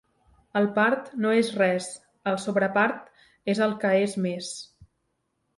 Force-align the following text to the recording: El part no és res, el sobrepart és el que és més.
El 0.59 0.67
part 0.77 1.11
no 1.25 1.33
és 1.41 1.51
res, 1.59 1.91
el 2.33 2.39
sobrepart 2.45 3.15
és 3.55 3.63
el 3.67 3.79
que 3.85 3.93
és 4.07 4.21
més. 4.29 4.53